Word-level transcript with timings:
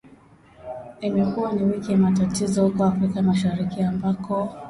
Imekuwa 1.01 1.51
ni 1.53 1.63
wiki 1.63 1.91
ya 1.91 1.97
matatizo 1.97 2.63
huko 2.67 2.85
Afrika 2.85 3.21
Mashariki 3.21 3.81
ambako 3.83 4.55